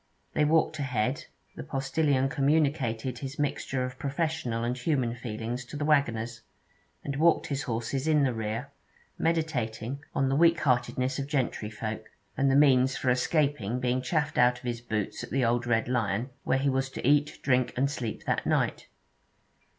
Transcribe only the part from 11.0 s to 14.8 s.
of gentryfolk, and the means for escaping being chaffed out of